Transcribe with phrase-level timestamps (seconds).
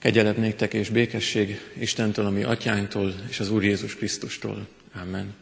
[0.00, 4.66] Kegyelet néktek és békesség Istentől, ami atyánktól és az Úr Jézus Krisztustól.
[5.02, 5.34] Amen.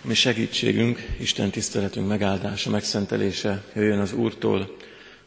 [0.00, 4.76] Mi segítségünk, Isten tiszteletünk megáldása, megszentelése jöjjön az Úrtól,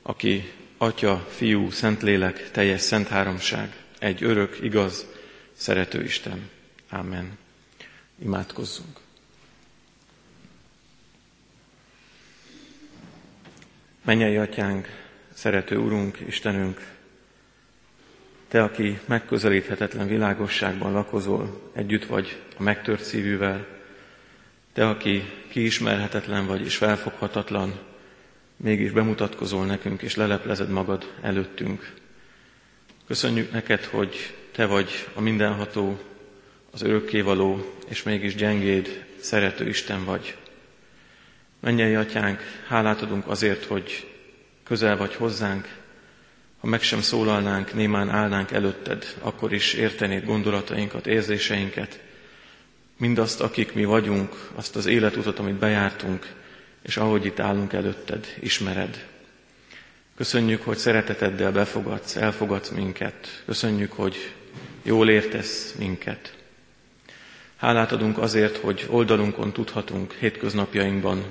[0.01, 5.05] aki Atya, Fiú, Szentlélek, teljes szent háromság, egy örök, igaz,
[5.53, 6.49] szerető Isten.
[6.89, 7.37] Amen.
[8.23, 8.99] Imádkozzunk.
[14.05, 14.87] Mennyei Atyánk,
[15.33, 16.97] szerető Urunk, Istenünk,
[18.49, 23.65] te, aki megközelíthetetlen világosságban lakozol, együtt vagy a megtört szívűvel,
[24.73, 27.79] Te, aki kiismerhetetlen vagy és felfoghatatlan,
[28.57, 31.93] mégis bemutatkozol nekünk és leleplezed magad előttünk.
[33.07, 35.99] Köszönjük neked, hogy Te vagy a mindenható,
[36.71, 40.37] az örökkévaló, és mégis gyengéd, szerető Isten vagy.
[41.59, 44.13] Mennyei atyánk, hálát adunk azért, hogy
[44.63, 45.77] közel vagy hozzánk,
[46.59, 51.99] ha meg sem szólalnánk, némán állnánk előtted, akkor is értenéd gondolatainkat, érzéseinket,
[52.97, 56.33] mindazt, akik mi vagyunk, azt az életutat, amit bejártunk,
[56.81, 59.07] és ahogy itt állunk előtted, ismered.
[60.15, 63.43] Köszönjük, hogy szereteteddel befogadsz, elfogadsz minket.
[63.45, 64.33] Köszönjük, hogy
[64.83, 66.33] jól értesz minket.
[67.55, 71.23] Hálát adunk azért, hogy oldalunkon tudhatunk hétköznapjainkban,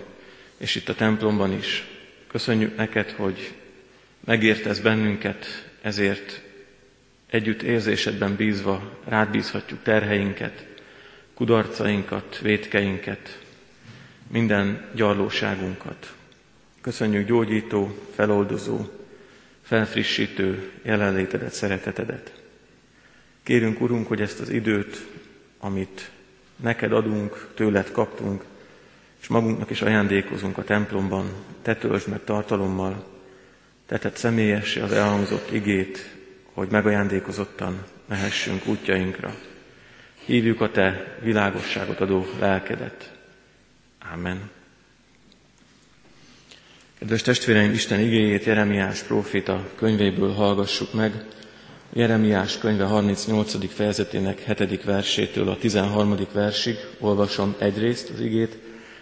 [0.57, 1.87] és itt a templomban is.
[2.27, 3.55] Köszönjük neked, hogy
[4.29, 6.43] megértesz bennünket, ezért
[7.27, 10.67] együtt érzésedben bízva rád bízhatjuk terheinket,
[11.35, 13.43] kudarcainkat, vétkeinket,
[14.27, 16.15] minden gyarlóságunkat.
[16.81, 18.87] Köszönjük gyógyító, feloldozó,
[19.63, 22.43] felfrissítő jelenlétedet, szeretetedet.
[23.43, 25.07] Kérünk, Urunk, hogy ezt az időt,
[25.59, 26.11] amit
[26.57, 28.45] neked adunk, tőled kaptunk,
[29.21, 33.17] és magunknak is ajándékozunk a templomban, te töltsd meg tartalommal,
[33.89, 36.17] te tett személyes az elhangzott igét,
[36.53, 39.35] hogy megajándékozottan mehessünk útjainkra.
[40.25, 43.13] Hívjuk a Te világosságot adó lelkedet.
[44.13, 44.51] Amen.
[46.99, 51.25] Kedves testvéreim, Isten igéjét Jeremiás prófita könyvéből hallgassuk meg.
[51.93, 53.75] Jeremiás könyve 38.
[53.75, 54.85] fejezetének 7.
[54.85, 56.17] versétől a 13.
[56.33, 58.59] versig olvasom egyrészt az igét,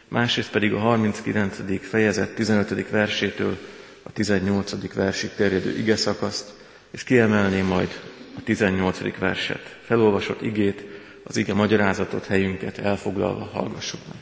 [0.09, 1.87] másrészt pedig a 39.
[1.89, 2.91] fejezet 15.
[2.91, 3.59] versétől
[4.07, 4.95] a 18.
[4.95, 6.53] versig terjedő ige szakaszt,
[6.91, 8.01] és kiemelném majd
[8.37, 9.19] a 18.
[9.19, 9.77] verset.
[9.85, 10.85] Felolvasott igét,
[11.25, 14.17] az ige magyarázatot helyünket elfoglalva hallgassuk meg.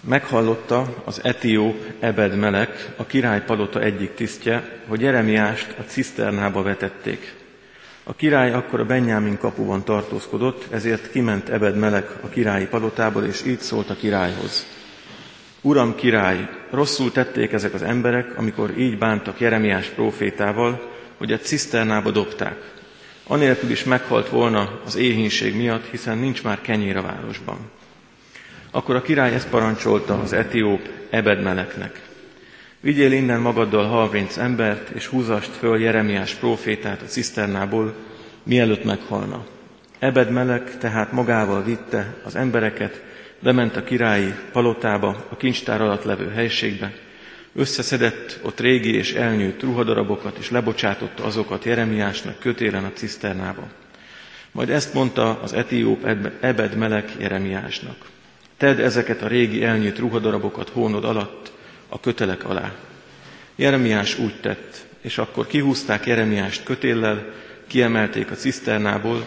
[0.00, 7.34] Meghallotta az etióp Ebed Melek, a király palota egyik tisztje, hogy Jeremiást a ciszternába vetették.
[8.02, 13.44] A király akkor a Benyámin kapuban tartózkodott, ezért kiment Ebed Melek a királyi palotából, és
[13.46, 14.66] így szólt a királyhoz.
[15.60, 22.10] Uram király, rosszul tették ezek az emberek, amikor így bántak Jeremiás prófétával, hogy a ciszternába
[22.10, 22.72] dobták.
[23.26, 27.56] Anélkül is meghalt volna az éhínség miatt, hiszen nincs már kenyér a városban.
[28.70, 32.00] Akkor a király ezt parancsolta az etióp Ebedmeleknek.
[32.80, 37.94] Vigyél innen magaddal harminc embert, és húzast föl Jeremiás prófétát a ciszternából,
[38.42, 39.44] mielőtt meghalna.
[39.98, 43.02] Ebedmelek tehát magával vitte az embereket,
[43.44, 46.92] bement a királyi palotába, a kincstár alatt levő helységbe,
[47.54, 53.68] összeszedett ott régi és elnyűjt ruhadarabokat, és lebocsátotta azokat Jeremiásnak kötélen a ciszternába.
[54.52, 56.06] Majd ezt mondta az etióp
[56.40, 57.96] Ebed Melek Jeremiásnak.
[58.56, 61.52] Tedd ezeket a régi elnyűjt ruhadarabokat hónod alatt,
[61.88, 62.72] a kötelek alá.
[63.56, 67.32] Jeremiás úgy tett, és akkor kihúzták Jeremiást kötéllel,
[67.66, 69.24] kiemelték a ciszternából,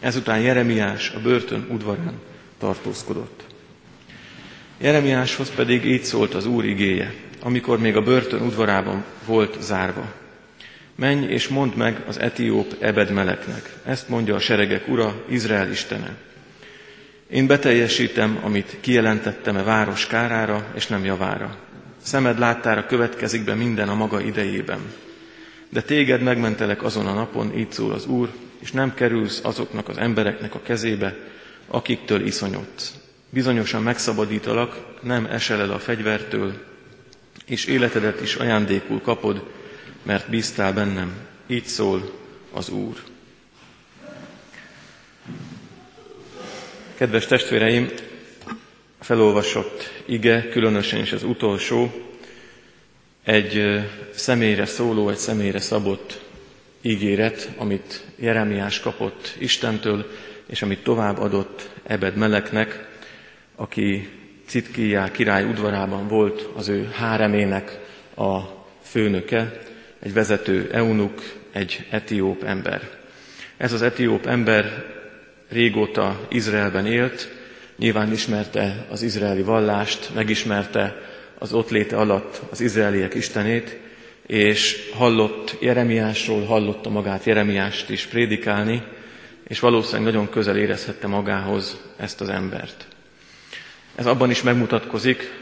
[0.00, 2.28] ezután Jeremiás a börtön udvarán
[2.60, 3.44] tartózkodott.
[4.78, 10.12] Jeremiáshoz pedig így szólt az Úr igéje, amikor még a börtön udvarában volt zárva.
[10.94, 13.74] Menj és mondd meg az etióp Ebedmeleknek.
[13.84, 16.16] Ezt mondja a seregek ura, Izrael istene.
[17.30, 21.56] Én beteljesítem, amit kijelentettem a város kárára és nem javára.
[22.02, 24.80] Szemed láttára következik be minden a maga idejében.
[25.68, 29.98] De téged megmentelek azon a napon, így szól az Úr, és nem kerülsz azoknak az
[29.98, 31.16] embereknek a kezébe,
[31.70, 32.94] akiktől iszonyodsz.
[33.30, 36.54] Bizonyosan megszabadítalak, nem esel el a fegyvertől,
[37.46, 39.42] és életedet is ajándékul kapod,
[40.02, 41.12] mert bíztál bennem.
[41.46, 42.12] Így szól
[42.52, 42.96] az Úr.
[46.94, 47.90] Kedves testvéreim,
[49.00, 51.92] felolvasott ige, különösen is az utolsó,
[53.24, 53.80] egy
[54.14, 56.20] személyre szóló, egy személyre szabott
[56.80, 60.10] ígéret, amit Jeremiás kapott Istentől,
[60.50, 62.88] és amit tovább adott Ebed Meleknek,
[63.56, 64.08] aki
[64.46, 67.78] Citkijá király udvarában volt az ő háremének
[68.16, 68.38] a
[68.82, 69.60] főnöke,
[69.98, 72.88] egy vezető eunuk, egy etióp ember.
[73.56, 74.84] Ez az etióp ember
[75.48, 77.28] régóta Izraelben élt,
[77.76, 80.96] nyilván ismerte az izraeli vallást, megismerte
[81.38, 83.78] az ott léte alatt az izraeliek istenét,
[84.26, 88.82] és hallott Jeremiásról, hallotta magát Jeremiást is prédikálni,
[89.50, 92.86] és valószínűleg nagyon közel érezhette magához ezt az embert.
[93.94, 95.38] Ez abban is megmutatkozik,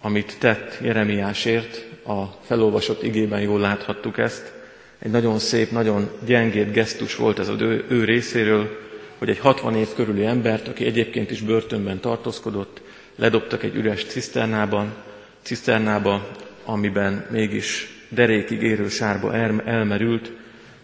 [0.00, 4.52] amit tett Jeremiásért, a felolvasott igében jól láthattuk ezt.
[4.98, 8.78] Egy nagyon szép, nagyon gyengéd gesztus volt ez az ő, ő részéről,
[9.18, 12.80] hogy egy 60 év körüli embert, aki egyébként is börtönben tartózkodott,
[13.16, 14.94] ledobtak egy üres ciszternában,
[15.42, 16.28] ciszternába,
[16.64, 19.34] amiben mégis derékig érő sárba
[19.64, 20.30] elmerült,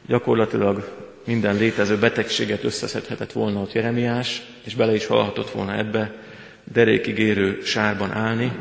[0.06, 6.14] gyakorlatilag minden létező betegséget összeszedhetett volna ott Jeremiás, és bele is halhatott volna ebbe,
[6.72, 8.52] derékig érő sárban állni,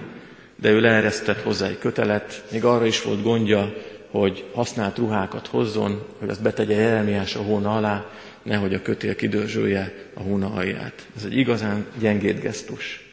[0.55, 3.73] de ő leeresztett hozzá egy kötelet, még arra is volt gondja,
[4.09, 8.05] hogy használt ruhákat hozzon, hogy azt betegye Jeremiás a hóna alá,
[8.43, 11.07] nehogy a kötél kidörzsölje a hóna alját.
[11.17, 13.09] Ez egy igazán gyengéd gesztus.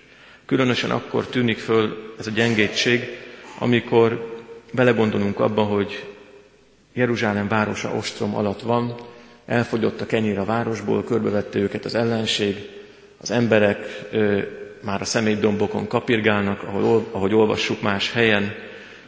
[0.47, 3.19] Különösen akkor tűnik föl ez a gyengétség,
[3.59, 4.37] amikor
[4.73, 6.07] belegondolunk abba, hogy
[6.93, 8.95] Jeruzsálem városa ostrom alatt van,
[9.49, 12.69] elfogyott a kenyér a városból, körbevette őket az ellenség,
[13.21, 14.41] az emberek ö,
[14.83, 18.55] már a személydombokon kapirgálnak, ahol, ahogy olvassuk más helyen,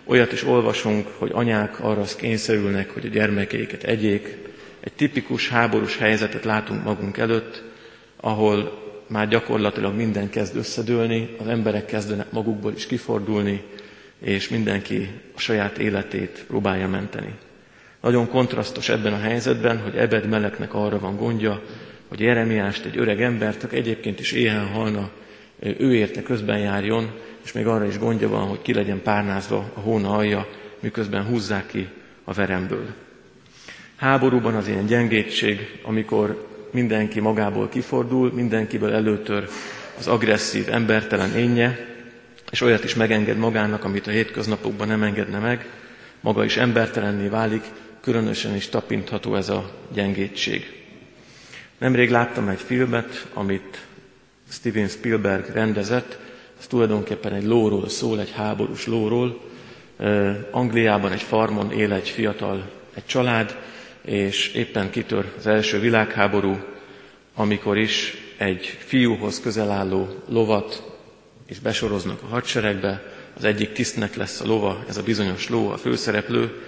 [0.05, 4.37] olyat is olvasunk, hogy anyák arra kényszerülnek, hogy a gyermekeiket egyék.
[4.81, 7.63] Egy tipikus háborús helyzetet látunk magunk előtt,
[8.17, 13.63] ahol már gyakorlatilag minden kezd összedőlni, az emberek kezdenek magukból is kifordulni,
[14.21, 17.35] és mindenki a saját életét próbálja menteni.
[18.00, 21.62] Nagyon kontrasztos ebben a helyzetben, hogy Ebed Meleknek arra van gondja,
[22.08, 25.11] hogy Jeremiást, egy öreg embert, aki egyébként is éhen halna,
[25.61, 27.11] ő érte közben járjon,
[27.44, 30.49] és még arra is gondja van, hogy ki legyen párnázva a hóna alja,
[30.81, 31.88] miközben húzzák ki
[32.25, 32.87] a veremből.
[33.97, 39.49] Háborúban az ilyen gyengétség, amikor mindenki magából kifordul, mindenkiből előtör
[39.99, 41.87] az agresszív, embertelen énje,
[42.50, 45.67] és olyat is megenged magának, amit a hétköznapokban nem engedne meg,
[46.20, 47.62] maga is embertelenné válik,
[48.00, 50.81] különösen is tapintható ez a gyengétség.
[51.79, 53.87] Nemrég láttam egy filmet, amit
[54.49, 56.19] Steven Spielberg rendezett,
[56.58, 59.41] ez tulajdonképpen egy lóról szól, egy háborús lóról.
[60.50, 63.56] Angliában egy farmon él egy fiatal, egy család,
[64.03, 66.58] és éppen kitör az első világháború,
[67.35, 70.82] amikor is egy fiúhoz közel álló lovat
[71.46, 73.03] és besoroznak a hadseregbe,
[73.37, 76.62] az egyik tisztnek lesz a lova, ez a bizonyos ló, a főszereplő,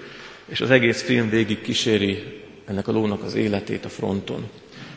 [0.53, 4.49] és az egész film végig kíséri ennek a lónak az életét a fronton.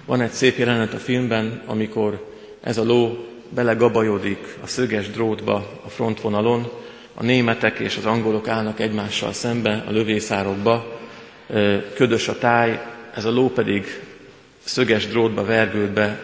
[0.06, 5.90] Van egy szép jelenet a filmben, amikor ez a ló belegabajodik a szöges drótba a
[5.90, 6.72] frontvonalon,
[7.14, 11.00] a németek és az angolok állnak egymással szembe a lövészárokba,
[11.94, 12.82] ködös a táj,
[13.14, 14.02] ez a ló pedig
[14.64, 16.20] szöges drótba vergődbe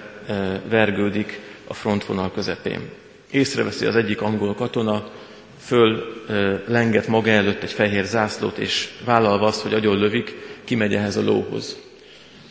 [0.69, 2.89] vergődik a frontvonal közepén.
[3.29, 5.11] Észreveszi az egyik angol katona,
[5.61, 6.03] föl
[6.67, 11.23] lenget maga előtt egy fehér zászlót, és vállalva azt, hogy agyon lövik, kimegy ehhez a
[11.23, 11.77] lóhoz.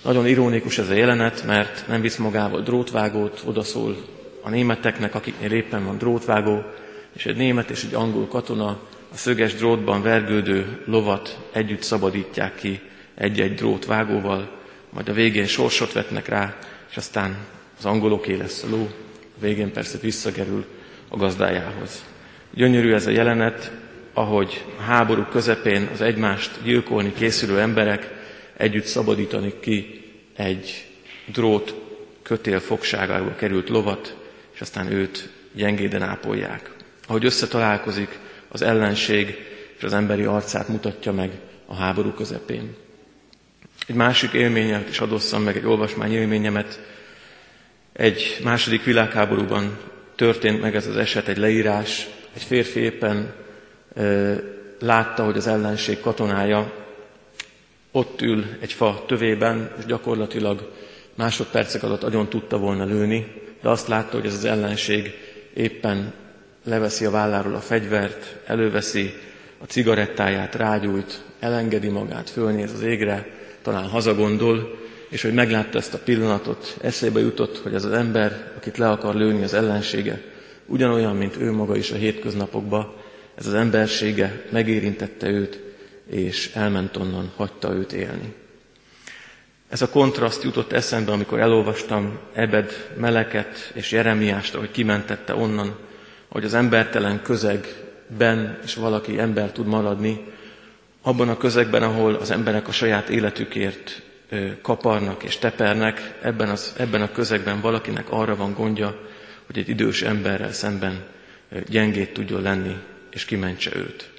[0.02, 3.96] Nagyon ironikus ez a jelenet, mert nem visz magával drótvágót, odaszól
[4.42, 6.64] a németeknek, akiknél éppen van drótvágó,
[7.12, 8.68] és egy német és egy angol katona
[9.12, 12.80] a szöges drótban vergődő lovat együtt szabadítják ki
[13.14, 14.50] egy-egy drótvágóval,
[14.90, 16.56] majd a végén sorsot vetnek rá,
[16.90, 17.36] és aztán
[17.78, 18.88] az angoloké lesz a ló,
[19.20, 20.64] a végén persze visszagerül
[21.08, 22.04] a gazdájához.
[22.54, 23.72] Gyönyörű ez a jelenet,
[24.12, 28.10] ahogy a háború közepén az egymást gyilkolni készülő emberek
[28.56, 30.04] együtt szabadítani ki
[30.36, 30.86] egy
[31.26, 31.74] drót
[32.22, 34.16] kötél fogságába került lovat,
[34.54, 36.70] és aztán őt gyengéden ápolják.
[37.06, 39.38] Ahogy összetalálkozik, az ellenség
[39.76, 41.30] és az emberi arcát mutatja meg
[41.66, 42.76] a háború közepén.
[43.86, 46.80] Egy másik élményet is adosszam meg, egy olvasmány élményemet.
[47.92, 49.78] Egy második világháborúban
[50.16, 52.08] történt meg ez az eset, egy leírás.
[52.34, 53.32] Egy férfi éppen
[53.94, 54.34] e,
[54.80, 56.72] látta, hogy az ellenség katonája
[57.92, 60.70] ott ül egy fa tövében, és gyakorlatilag
[61.14, 63.26] másodpercek alatt agyon tudta volna lőni,
[63.62, 65.10] de azt látta, hogy ez az ellenség
[65.54, 66.12] éppen
[66.64, 69.12] leveszi a válláról a fegyvert, előveszi
[69.58, 73.26] a cigarettáját, rágyújt, elengedi magát, fölnéz az égre,
[73.62, 78.76] talán hazagondol, és hogy meglátta ezt a pillanatot, eszébe jutott, hogy ez az ember, akit
[78.76, 80.20] le akar lőni az ellensége,
[80.70, 82.92] ugyanolyan, mint ő maga is a hétköznapokban,
[83.34, 85.60] ez az embersége megérintette őt,
[86.10, 88.34] és elment onnan, hagyta őt élni.
[89.68, 95.78] Ez a kontraszt jutott eszembe, amikor elolvastam Ebed Meleket és Jeremiást, ahogy kimentette onnan,
[96.28, 100.24] hogy az embertelen közegben is valaki ember tud maradni,
[101.02, 104.02] abban a közegben, ahol az emberek a saját életükért
[104.62, 109.08] kaparnak és tepernek, ebben, az, ebben a közegben valakinek arra van gondja,
[109.50, 111.04] hogy egy idős emberrel szemben
[111.68, 112.76] gyengét tudjon lenni,
[113.10, 114.10] és kimentse őt.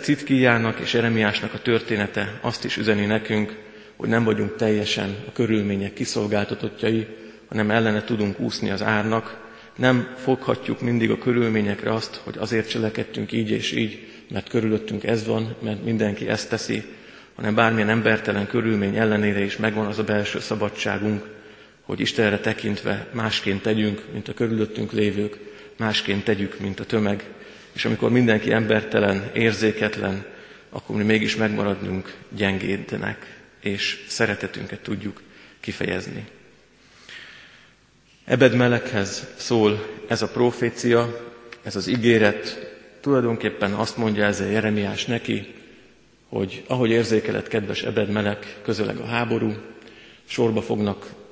[0.00, 3.56] Citkiának és Eremiásnak a története azt is üzeni nekünk,
[3.96, 7.06] hogy nem vagyunk teljesen a körülmények kiszolgáltatottjai,
[7.48, 9.44] hanem ellene tudunk úszni az árnak,
[9.76, 15.26] nem foghatjuk mindig a körülményekre azt, hogy azért cselekedtünk így és így, mert körülöttünk ez
[15.26, 16.84] van, mert mindenki ezt teszi,
[17.34, 21.35] hanem bármilyen embertelen körülmény ellenére is megvan az a belső szabadságunk,
[21.86, 25.38] hogy Istenre tekintve másként tegyünk, mint a körülöttünk lévők,
[25.76, 27.24] másként tegyük, mint a tömeg,
[27.72, 30.24] és amikor mindenki embertelen, érzéketlen,
[30.70, 35.22] akkor mi mégis megmaradnunk gyengédnek, és szeretetünket tudjuk
[35.60, 36.24] kifejezni.
[38.24, 41.30] Ebed melekhez szól ez a profécia,
[41.62, 45.54] ez az ígéret, tulajdonképpen azt mondja ezzel Jeremiás neki,
[46.28, 49.54] hogy ahogy érzékeled, kedves Ebed melek, közeleg a háború,
[50.24, 51.25] sorba fognak a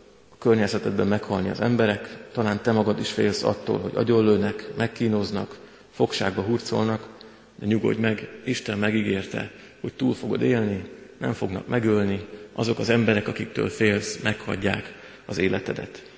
[0.44, 5.58] környezetedben meghalni az emberek, talán te magad is félsz attól, hogy agyonlőnek, megkínoznak,
[5.90, 7.08] fogságba hurcolnak,
[7.56, 10.84] de nyugodj meg, Isten megígérte, hogy túl fogod élni,
[11.18, 14.92] nem fognak megölni, azok az emberek, akiktől félsz, meghagyják
[15.26, 16.10] az életedet.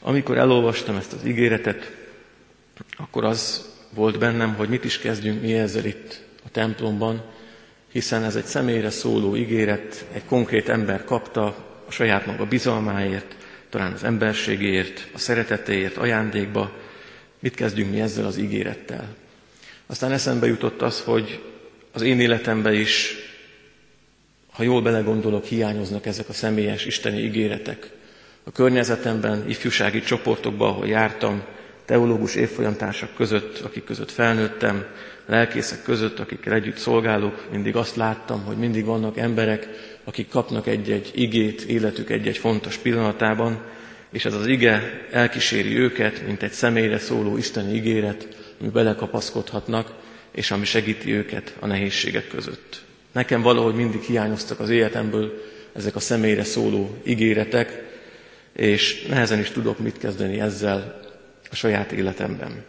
[0.00, 1.96] Amikor elolvastam ezt az ígéretet,
[2.96, 7.22] akkor az volt bennem, hogy mit is kezdjünk mi ezzel itt a templomban,
[7.92, 13.36] hiszen ez egy személyre szóló ígéret, egy konkrét ember kapta a saját maga bizalmáért,
[13.68, 16.72] talán az emberségéért, a szeretetéért ajándékba,
[17.38, 19.14] mit kezdjünk mi ezzel az ígérettel.
[19.86, 21.42] Aztán eszembe jutott az, hogy
[21.92, 23.14] az én életemben is,
[24.50, 27.90] ha jól belegondolok, hiányoznak ezek a személyes isteni ígéretek.
[28.44, 31.42] A környezetemben, ifjúsági csoportokban, ahol jártam,
[31.90, 34.84] teológus évfolyamtársak között, akik között felnőttem,
[35.26, 39.68] lelkészek között, akikkel együtt szolgálok, mindig azt láttam, hogy mindig vannak emberek,
[40.04, 43.60] akik kapnak egy-egy igét életük egy-egy fontos pillanatában,
[44.12, 48.28] és ez az ige elkíséri őket, mint egy személyre szóló isteni ígéret,
[48.60, 49.92] ami belekapaszkodhatnak,
[50.30, 52.82] és ami segíti őket a nehézségek között.
[53.12, 55.42] Nekem valahogy mindig hiányoztak az életemből
[55.72, 57.82] ezek a személyre szóló ígéretek,
[58.52, 61.08] és nehezen is tudok mit kezdeni ezzel
[61.50, 62.64] a saját életemben.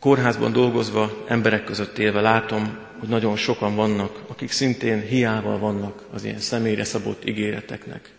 [0.00, 6.24] Kórházban dolgozva, emberek között élve látom, hogy nagyon sokan vannak, akik szintén hiával vannak az
[6.24, 8.10] ilyen személyre szabott ígéreteknek.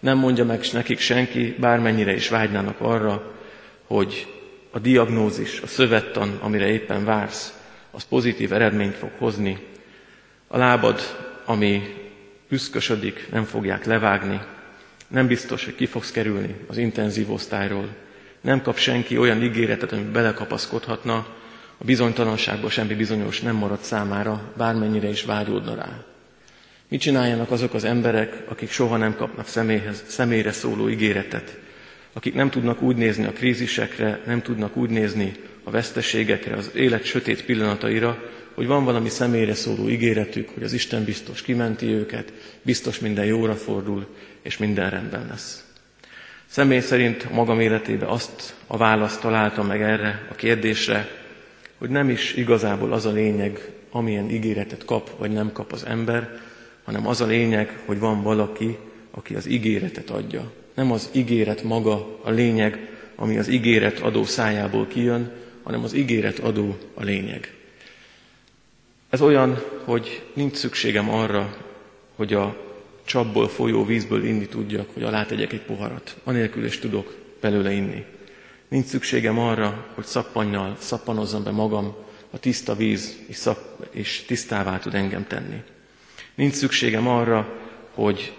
[0.00, 3.34] Nem mondja meg nekik senki, bármennyire is vágynának arra,
[3.86, 4.26] hogy
[4.70, 7.58] a diagnózis, a szövettan, amire éppen vársz,
[7.90, 9.66] az pozitív eredményt fog hozni.
[10.46, 11.00] A lábad,
[11.44, 11.94] ami
[12.48, 14.40] üszkösödik, nem fogják levágni,
[15.08, 17.88] nem biztos, hogy ki fogsz kerülni az intenzív osztályról.
[18.40, 21.26] Nem kap senki olyan ígéretet, ami belekapaszkodhatna,
[21.78, 26.04] a bizonytalanságban semmi bizonyos nem marad számára, bármennyire is vágyódna rá.
[26.88, 31.58] Mit csináljanak azok az emberek, akik soha nem kapnak személyhez, személyre szóló ígéretet,
[32.12, 35.32] akik nem tudnak úgy nézni a krízisekre, nem tudnak úgy nézni
[35.64, 38.22] a veszteségekre, az élet sötét pillanataira,
[38.54, 42.32] hogy van valami személyre szóló ígéretük, hogy az Isten biztos kimenti őket,
[42.62, 44.06] biztos minden jóra fordul,
[44.42, 45.69] és minden rendben lesz.
[46.50, 51.08] Személy szerint magam életébe azt a választ találtam meg erre a kérdésre,
[51.78, 56.40] hogy nem is igazából az a lényeg, amilyen ígéretet kap vagy nem kap az ember,
[56.84, 58.78] hanem az a lényeg, hogy van valaki,
[59.10, 60.52] aki az ígéretet adja.
[60.74, 66.38] Nem az ígéret maga a lényeg, ami az ígéret adó szájából kijön, hanem az ígéret
[66.38, 67.54] adó a lényeg.
[69.10, 71.56] Ez olyan, hogy nincs szükségem arra,
[72.16, 72.69] hogy a
[73.10, 76.16] csapból folyó vízből inni tudjak, hogy alá tegyek egy poharat.
[76.24, 78.04] Anélkül is tudok belőle inni.
[78.68, 81.94] Nincs szükségem arra, hogy szappannyal szappanozzam be magam,
[82.30, 85.62] a tiszta víz és, szap, és tisztává tud engem tenni.
[86.34, 87.58] Nincs szükségem arra,
[87.94, 88.36] hogy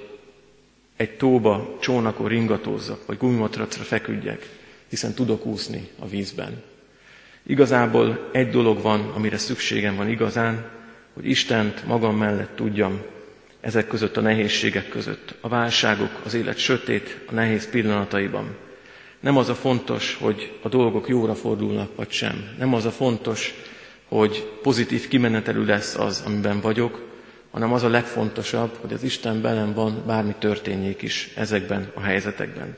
[0.95, 4.49] egy tóba csónakon ringatózzak, vagy gumimatracra feküdjek,
[4.89, 6.63] hiszen tudok úszni a vízben.
[7.43, 10.69] Igazából egy dolog van, amire szükségem van igazán,
[11.13, 13.01] hogy Istent magam mellett tudjam
[13.61, 18.55] ezek között a nehézségek között, a válságok, az élet sötét, a nehéz pillanataiban.
[19.19, 22.55] Nem az a fontos, hogy a dolgok jóra fordulnak, vagy sem.
[22.57, 23.53] Nem az a fontos,
[24.07, 27.09] hogy pozitív kimenetelű lesz az, amiben vagyok,
[27.51, 32.75] hanem az a legfontosabb, hogy az Isten velem van, bármi történjék is ezekben a helyzetekben.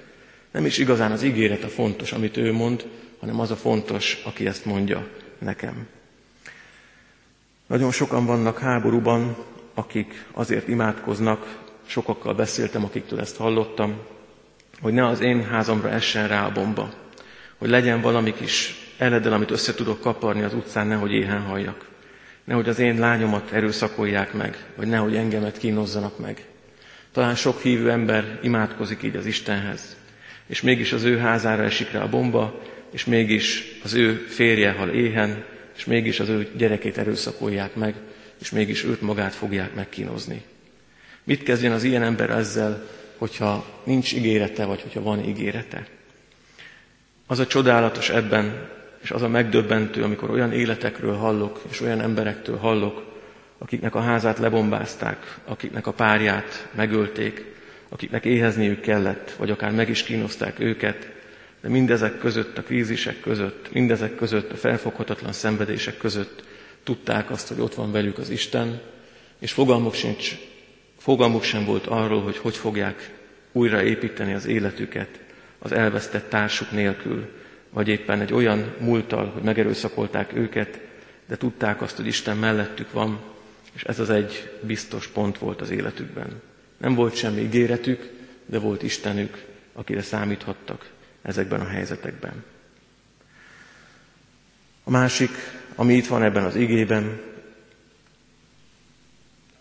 [0.51, 2.85] Nem is igazán az ígéret a fontos, amit ő mond,
[3.19, 5.87] hanem az a fontos, aki ezt mondja nekem.
[7.67, 9.37] Nagyon sokan vannak háborúban,
[9.74, 13.96] akik azért imádkoznak, sokakkal beszéltem, akiktől ezt hallottam,
[14.82, 16.94] hogy ne az én házamra essen rá a bomba,
[17.58, 21.86] hogy legyen valami kis eledel, amit össze tudok kaparni az utcán, nehogy éhen halljak.
[22.44, 26.46] Nehogy az én lányomat erőszakolják meg, vagy nehogy engemet kínozzanak meg.
[27.12, 29.96] Talán sok hívő ember imádkozik így az Istenhez,
[30.46, 32.62] és mégis az ő házára esik rá a bomba,
[32.92, 35.44] és mégis az ő férje hal éhen,
[35.75, 37.96] és mégis az ő gyerekét erőszakolják meg,
[38.43, 40.41] és mégis őt magát fogják megkínozni.
[41.23, 45.88] Mit kezdjen az ilyen ember ezzel, hogyha nincs ígérete, vagy hogyha van ígérete?
[47.27, 48.69] Az a csodálatos ebben,
[49.01, 53.03] és az a megdöbbentő, amikor olyan életekről hallok, és olyan emberektől hallok,
[53.57, 57.45] akiknek a házát lebombázták, akiknek a párját megölték,
[57.89, 61.12] akiknek éhezniük kellett, vagy akár meg is kínozták őket,
[61.62, 66.51] de mindezek között, a krízisek között, mindezek között, a felfoghatatlan szenvedések között
[66.83, 68.81] tudták azt, hogy ott van velük az Isten,
[69.39, 70.35] és fogalmuk, sincs,
[70.97, 73.17] fogalmuk sem volt arról, hogy hogy fogják
[73.51, 75.19] újraépíteni az életüket
[75.59, 77.29] az elvesztett társuk nélkül,
[77.69, 80.79] vagy éppen egy olyan múltal, hogy megerőszakolták őket,
[81.27, 83.19] de tudták azt, hogy Isten mellettük van,
[83.73, 86.41] és ez az egy biztos pont volt az életükben.
[86.77, 88.11] Nem volt semmi ígéretük,
[88.45, 92.43] de volt Istenük, akire számíthattak ezekben a helyzetekben.
[94.83, 95.31] A másik,
[95.75, 97.22] ami itt van ebben az igében,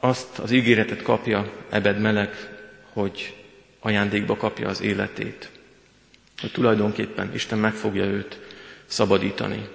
[0.00, 2.30] azt az ígéretet kapja Ebed meleg,
[2.92, 3.36] hogy
[3.80, 5.50] ajándékba kapja az életét.
[6.40, 8.40] Hogy tulajdonképpen Isten meg fogja őt
[8.86, 9.68] szabadítani.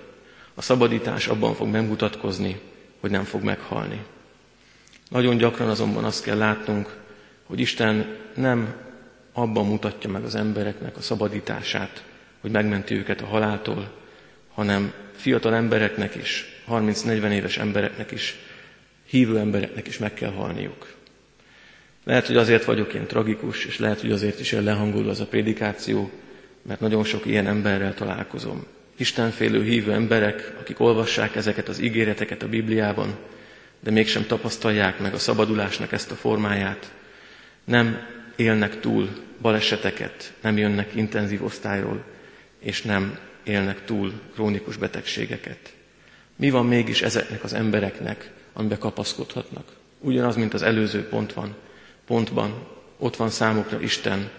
[0.56, 2.60] A szabadítás abban fog megmutatkozni,
[3.00, 4.06] hogy nem fog meghalni.
[5.10, 6.96] Nagyon gyakran azonban azt kell látnunk,
[7.44, 8.76] hogy Isten nem
[9.34, 12.04] abban mutatja meg az embereknek a szabadítását,
[12.42, 13.92] hogy megmenti őket a haláltól,
[14.58, 18.36] hanem fiatal embereknek is, 30-40 éves embereknek is,
[19.06, 20.94] hívő embereknek is meg kell halniuk.
[22.04, 26.12] Lehet, hogy azért vagyok én tragikus, és lehet, hogy azért is lehangoló az a prédikáció,
[26.62, 28.66] mert nagyon sok ilyen emberrel találkozom.
[28.96, 33.16] Istenfélő hívő emberek, akik olvassák ezeket az ígéreteket a Bibliában,
[33.80, 36.92] de mégsem tapasztalják meg a szabadulásnak ezt a formáját,
[37.64, 39.10] nem élnek túl
[39.42, 42.04] baleseteket, nem jönnek intenzív osztályról,
[42.60, 45.74] és nem élnek túl krónikus betegségeket.
[46.36, 49.64] Mi van mégis ezeknek az embereknek, amiben kapaszkodhatnak?
[50.00, 51.56] Ugyanaz, mint az előző pont van,
[52.06, 54.30] pontban, ott van számukra Isten,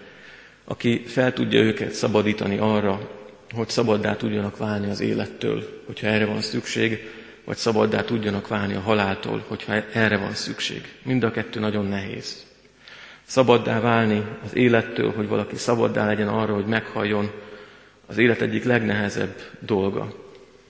[0.64, 3.10] aki fel tudja őket szabadítani arra,
[3.54, 7.10] hogy szabaddá tudjanak válni az élettől, hogyha erre van szükség,
[7.44, 10.94] vagy szabaddá tudjanak válni a haláltól, hogyha erre van szükség.
[11.02, 12.46] Mind a kettő nagyon nehéz.
[13.24, 17.30] Szabaddá válni az élettől, hogy valaki szabaddá legyen arra, hogy meghalljon,
[18.08, 20.14] az élet egyik legnehezebb dolga.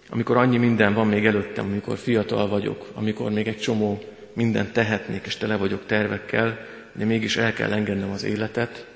[0.09, 5.27] Amikor annyi minden van még előttem, amikor fiatal vagyok, amikor még egy csomó mindent tehetnék,
[5.27, 8.87] és tele vagyok tervekkel, de mégis el kell engednem az életet,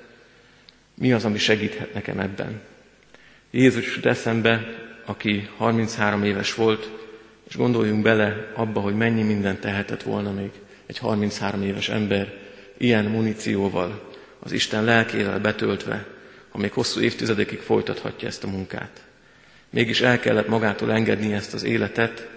[0.95, 2.61] mi az, ami segíthet nekem ebben?
[3.51, 4.67] Jézus jut eszembe,
[5.05, 6.89] aki 33 éves volt,
[7.47, 10.51] és gondoljunk bele abba, hogy mennyi mindent tehetett volna még
[10.85, 12.33] egy 33 éves ember
[12.77, 16.05] ilyen munícióval, az Isten lelkével betöltve,
[16.53, 19.03] ha még hosszú évtizedekig folytathatja ezt a munkát.
[19.69, 22.29] Mégis el kellett magától engedni ezt az életet,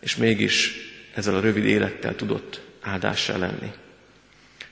[0.00, 0.74] és mégis
[1.14, 3.72] ezzel a rövid élettel tudott áldássá lenni.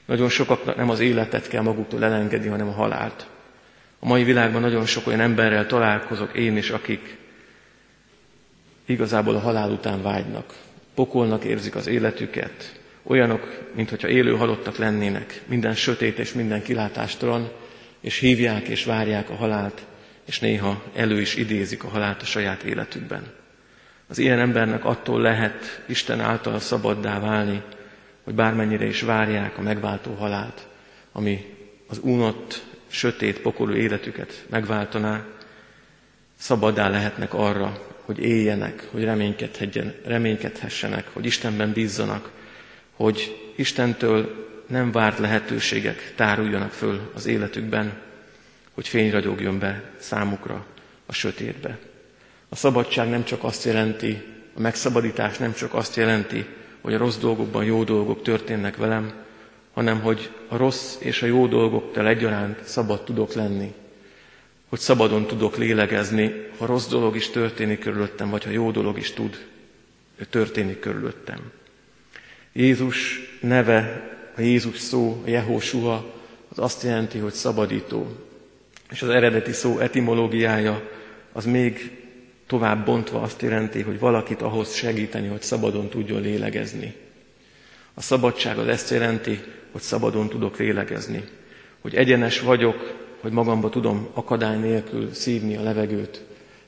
[0.04, 3.26] Nagyon sokaknak nem az életet kell maguktól elengedni, hanem a halált.
[3.98, 7.16] A mai világban nagyon sok olyan emberrel találkozok én is, akik
[8.84, 10.54] igazából a halál után vágynak.
[10.94, 17.50] Pokolnak érzik az életüket, olyanok, mintha élő halottak lennének, minden sötét és minden kilátástalan,
[18.00, 19.84] és hívják és várják a halált,
[20.24, 23.32] és néha elő is idézik a halált a saját életükben.
[24.08, 27.62] Az ilyen embernek attól lehet Isten által szabaddá válni,
[28.24, 30.66] hogy bármennyire is várják a megváltó halált,
[31.12, 31.54] ami
[31.88, 35.24] az unott, sötét, pokolú életüket megváltaná,
[36.38, 39.04] szabadá lehetnek arra, hogy éljenek, hogy
[40.04, 42.30] reménykedhessenek, hogy Istenben bízzanak,
[42.92, 47.92] hogy Istentől nem várt lehetőségek táruljanak föl az életükben,
[48.72, 50.66] hogy fény ragyogjon be számukra
[51.06, 51.78] a sötétbe.
[52.48, 54.22] A szabadság nem csak azt jelenti,
[54.54, 56.46] a megszabadítás nem csak azt jelenti,
[56.80, 59.12] hogy a rossz dolgokban jó dolgok történnek velem,
[59.72, 63.74] hanem hogy a rossz és a jó dolgoktól egyaránt szabad tudok lenni.
[64.68, 69.12] Hogy szabadon tudok lélegezni, ha rossz dolog is történik körülöttem, vagy ha jó dolog is
[69.12, 69.46] tud
[70.30, 71.38] történik körülöttem.
[72.52, 74.08] Jézus neve,
[74.40, 76.12] a Jézus szó, a Jehósua,
[76.48, 78.06] az azt jelenti, hogy szabadító.
[78.90, 80.90] És az eredeti szó etimológiája
[81.32, 81.98] az még
[82.46, 86.94] tovább bontva azt jelenti, hogy valakit ahhoz segíteni, hogy szabadon tudjon lélegezni.
[87.94, 89.40] A szabadság az ezt jelenti,
[89.72, 91.24] hogy szabadon tudok lélegezni,
[91.80, 96.22] hogy egyenes vagyok, hogy magamba tudom akadály nélkül szívni a levegőt.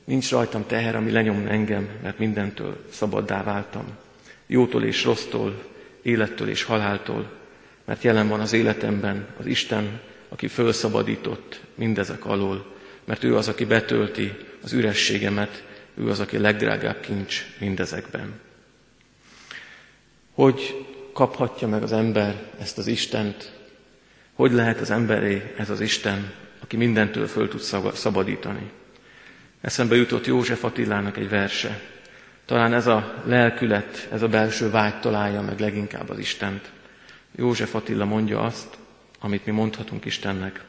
[0.05, 3.85] Nincs rajtam teher, ami lenyom engem, mert mindentől szabaddá váltam.
[4.47, 5.63] jótól és rossztól,
[6.03, 7.41] élettől és haláltól,
[7.85, 12.73] mert jelen van az életemben az Isten, aki felszabadított mindezek alól,
[13.05, 15.65] mert ő az, aki betölti az ürességemet,
[15.95, 18.41] ő az, aki legdrágább kincs mindezekben.
[20.33, 23.53] Hogy kaphatja meg az ember ezt az Istent?
[24.33, 27.61] Hogy lehet az emberé ez az Isten, aki mindentől föl tud
[27.95, 28.71] szabadítani?
[29.61, 31.81] Eszembe jutott József Attilának egy verse.
[32.45, 36.71] Talán ez a lelkület, ez a belső vágy találja meg leginkább az Istent.
[37.37, 38.77] József Attila mondja azt,
[39.21, 40.65] amit mi mondhatunk Istennek.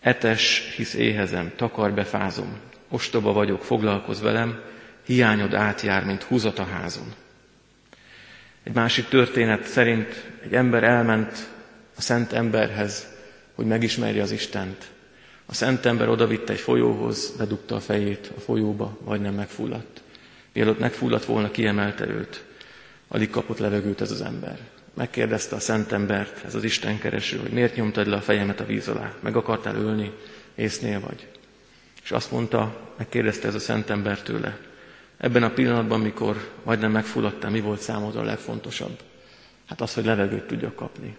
[0.00, 4.60] Etes, hisz éhezem, takar befázom, ostoba vagyok, foglalkoz velem,
[5.06, 7.14] hiányod átjár, mint húzat a házon.
[8.62, 11.48] Egy másik történet szerint egy ember elment
[11.96, 13.06] a szent emberhez,
[13.54, 14.90] hogy megismerje az Istent.
[15.46, 20.02] A szent ember odavitte egy folyóhoz, bedugta a fejét a folyóba, vagy nem megfulladt.
[20.52, 22.44] Mielőtt megfulladt volna, kiemelte őt.
[23.08, 24.58] Alig kapott levegőt ez az ember.
[24.94, 28.66] Megkérdezte a szent embert, ez az Isten kereső, hogy miért nyomtad le a fejemet a
[28.66, 29.14] víz alá?
[29.20, 30.12] Meg akartál ölni?
[30.54, 31.26] Észnél vagy?
[32.02, 34.58] És azt mondta, megkérdezte ez a szent ember tőle,
[35.16, 38.98] ebben a pillanatban, mikor majdnem megfulladtál, mi volt számodra a legfontosabb?
[39.68, 41.16] Hát az, hogy levegőt tudjak kapni.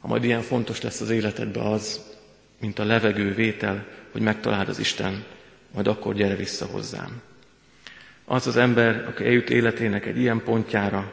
[0.00, 2.00] Ha majd ilyen fontos lesz az életedben az,
[2.60, 5.24] mint a levegő vétel, hogy megtaláld az Isten,
[5.74, 7.20] majd akkor gyere vissza hozzám.
[8.24, 11.12] Az az ember, aki eljut életének egy ilyen pontjára,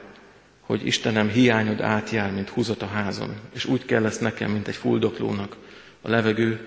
[0.65, 4.75] hogy Istenem hiányod átjár, mint húzott a házon, és úgy kell lesz nekem, mint egy
[4.75, 5.55] fuldoklónak
[6.01, 6.65] a levegő,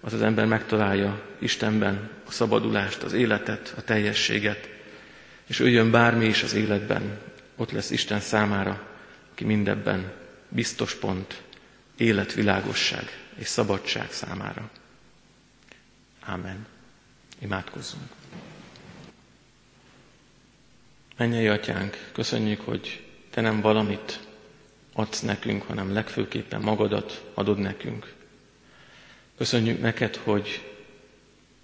[0.00, 4.68] az az ember megtalálja Istenben a szabadulást, az életet, a teljességet,
[5.46, 7.18] és ő jön bármi is az életben,
[7.56, 8.88] ott lesz Isten számára,
[9.32, 10.12] aki mindebben
[10.48, 11.42] biztos pont,
[11.96, 14.70] életvilágosság és szabadság számára.
[16.20, 16.66] Ámen.
[17.38, 18.10] Imádkozzunk.
[21.16, 24.20] Mennyei atyánk, köszönjük, hogy te nem valamit
[24.92, 28.14] adsz nekünk, hanem legfőképpen magadat adod nekünk.
[29.36, 30.70] Köszönjük neked, hogy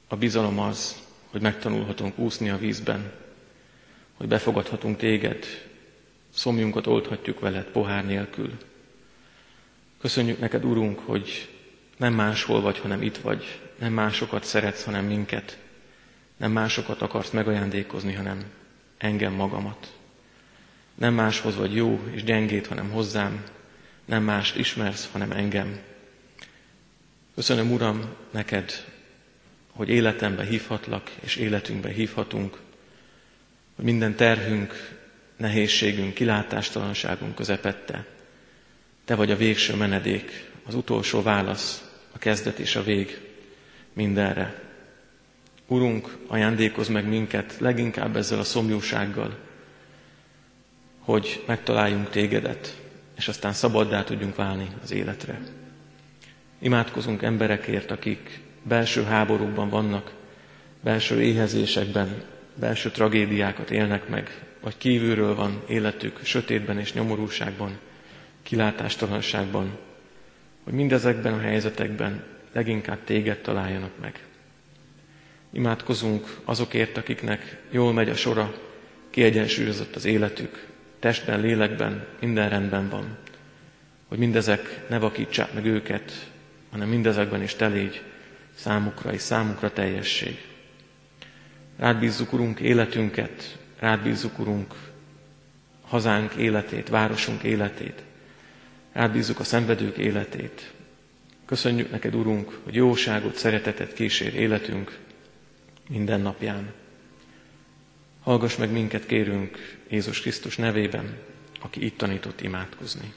[0.09, 3.13] a bizalom az, hogy megtanulhatunk úszni a vízben,
[4.15, 5.45] hogy befogadhatunk téged,
[6.31, 8.53] szomjunkat oldhatjuk veled pohár nélkül.
[10.01, 11.49] Köszönjük neked, Urunk, hogy
[11.97, 13.61] nem máshol vagy, hanem itt vagy.
[13.79, 15.59] Nem másokat szeretsz, hanem minket.
[16.37, 18.45] Nem másokat akarsz megajándékozni, hanem
[18.99, 19.93] engem magamat.
[20.97, 23.45] Nem máshoz vagy jó és gyengét, hanem hozzám.
[24.05, 25.79] Nem mást ismersz, hanem engem.
[27.35, 28.85] Köszönöm, Uram, neked,
[29.73, 32.59] hogy életembe hívhatlak, és életünkbe hívhatunk,
[33.75, 34.97] hogy minden terhünk,
[35.37, 38.05] nehézségünk, kilátástalanságunk közepette.
[39.05, 43.21] Te vagy a végső menedék, az utolsó válasz, a kezdet és a vég
[43.93, 44.63] mindenre.
[45.67, 49.39] Urunk, ajándékozz meg minket leginkább ezzel a szomjúsággal,
[51.07, 52.81] hogy megtaláljunk tégedet,
[53.17, 55.41] és aztán szabaddá tudjunk válni az életre.
[56.59, 60.13] Imádkozunk emberekért, akik belső háborúkban vannak,
[60.81, 62.23] belső éhezésekben,
[62.55, 67.79] belső tragédiákat élnek meg, vagy kívülről van életük sötétben és nyomorúságban,
[68.43, 69.79] kilátástalanságban,
[70.65, 74.25] hogy mindezekben a helyzetekben leginkább téged találjanak meg.
[75.53, 78.55] Imádkozunk azokért, akiknek jól megy a sora,
[79.11, 83.17] kiegyensúlyozott az életük, testben, lélekben, minden rendben van.
[84.09, 86.31] Hogy mindezek ne vakítsák meg őket,
[86.71, 88.03] hanem mindezekben is te légy
[88.55, 90.45] számukra és számukra teljesség.
[91.77, 94.75] Rád bízzuk, Urunk, életünket, rád bízzuk, Urunk,
[95.83, 98.03] hazánk életét, városunk életét,
[98.93, 100.73] rád bízzuk a szenvedők életét.
[101.45, 104.99] Köszönjük neked, Urunk, hogy jóságot, szeretetet kísér életünk
[105.89, 106.73] minden napján.
[108.23, 111.19] Hallgass meg minket, kérünk Jézus Krisztus nevében,
[111.61, 113.13] aki itt tanított imádkozni.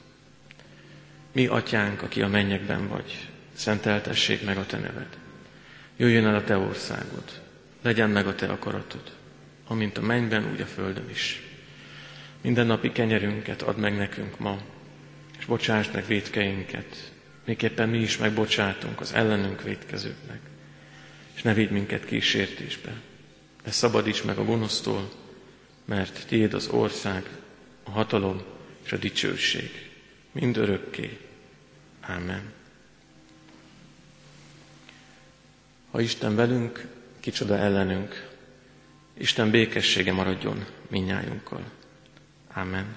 [1.32, 5.18] Mi, atyánk, aki a mennyekben vagy, szenteltessék meg a te neved.
[5.96, 7.42] Jöjjön el a te országod,
[7.82, 9.16] legyen meg a te akaratod,
[9.66, 11.42] amint a mennyben, úgy a földön is.
[12.40, 14.58] Minden napi kenyerünket add meg nekünk ma,
[15.38, 17.12] és bocsásd meg védkeinket,
[17.44, 20.40] miképpen mi is megbocsátunk az ellenünk védkezőknek.
[21.34, 22.92] És ne vigy minket kísértésbe,
[23.64, 25.10] de szabadíts meg a gonosztól,
[25.90, 27.28] mert tiéd az ország,
[27.82, 28.42] a hatalom
[28.82, 29.90] és a dicsőség,
[30.32, 31.18] mind örökké.
[32.00, 32.52] Ámen.
[35.90, 36.86] Ha Isten velünk,
[37.20, 38.28] kicsoda ellenünk.
[39.14, 41.64] Isten békessége maradjon minnyájunkkal.
[42.52, 42.96] Amen.